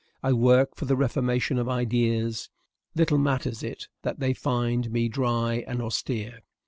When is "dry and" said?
5.09-5.79